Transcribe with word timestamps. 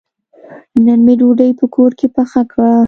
نن 0.85 0.99
مې 1.05 1.13
ډوډۍ 1.19 1.51
په 1.59 1.65
کور 1.75 1.91
کې 1.99 2.07
پخه 2.15 2.41
کړه. 2.51 2.71